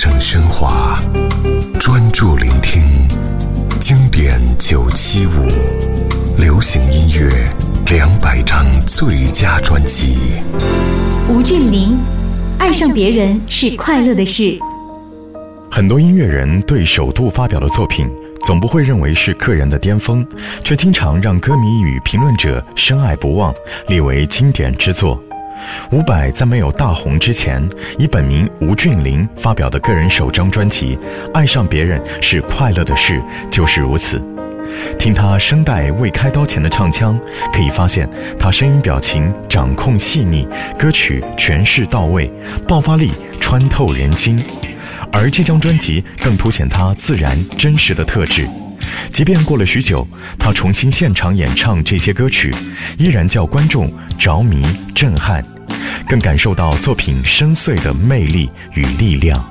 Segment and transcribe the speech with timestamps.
[0.00, 1.00] 声喧哗，
[1.80, 2.80] 专注聆听
[3.80, 5.48] 经典九七五，
[6.40, 7.28] 流行音乐
[7.90, 10.34] 两百张最佳专辑。
[11.28, 11.98] 吴俊霖，
[12.58, 14.56] 爱上别人是快乐的事。
[15.68, 18.08] 很多音乐人对首度发表的作品，
[18.44, 20.24] 总不会认为是个人的巅峰，
[20.62, 23.52] 却经常让歌迷与评论者深爱不忘，
[23.88, 25.20] 列为经典之作。
[25.90, 27.66] 伍佰在没有大红之前，
[27.98, 30.96] 以本名吴俊霖发表的个人首张专辑
[31.32, 33.14] 《爱上别人是快乐的事》
[33.50, 34.20] 就是如此。
[34.98, 37.18] 听他声带未开刀前的唱腔，
[37.52, 38.08] 可以发现
[38.38, 40.46] 他声音表情掌控细腻，
[40.78, 42.30] 歌曲诠释到位，
[42.66, 44.42] 爆发力穿透人心。
[45.10, 48.46] 而这张专辑更凸显他自然真实的特质。
[49.12, 50.06] 即便过了许久，
[50.38, 52.54] 他重新现场演唱这些歌曲，
[52.98, 54.62] 依然叫观众着迷
[54.94, 55.44] 震撼，
[56.08, 59.44] 更感受到作品深邃的魅力与力量。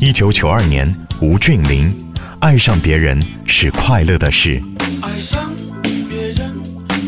[0.00, 1.90] 一九九二年，吴俊霖，
[2.40, 4.60] 《爱上别人是快乐的事》。
[5.02, 5.92] 爱上别
[6.28, 6.54] 人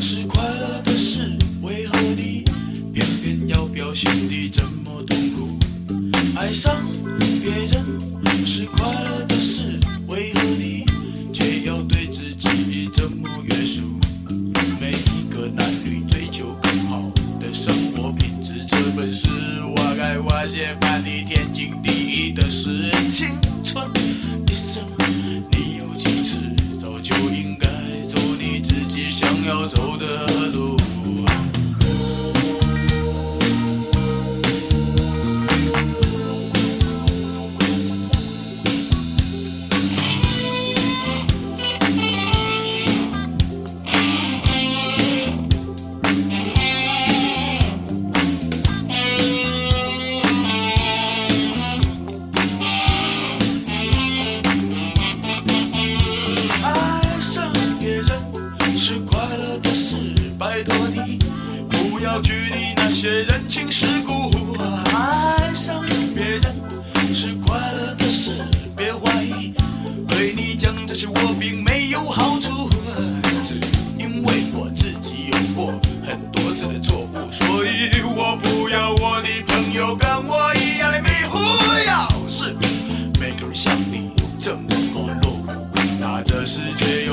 [0.00, 2.44] 是快乐的事，为何你
[2.92, 5.58] 偏偏要表现的这么痛苦？
[6.36, 6.72] 爱上
[7.42, 9.35] 别人是快乐的
[20.46, 22.92] 该我写办的天经地义的是。
[23.10, 23.90] 青春
[24.46, 24.84] 一生，
[25.50, 26.36] 你有几次
[26.78, 27.66] 走就应该
[28.08, 30.28] 走你自己想要走的
[60.66, 61.20] 托你，
[61.70, 64.32] 不要拘泥那些人情世故，
[64.92, 65.80] 爱上
[66.12, 66.42] 别人
[67.14, 68.32] 是快乐的事，
[68.76, 69.54] 别怀疑，
[70.08, 72.68] 对你讲这些我并没有好处，
[73.44, 73.60] 只
[73.96, 75.72] 因为我自己有过
[76.04, 81.38] 很多次的错误，所以我不要我的朋友跟我一样的迷糊，
[81.86, 82.56] 要是
[83.20, 84.10] 每个人像你
[84.40, 85.38] 这么懦弱，
[86.00, 87.05] 那这世界。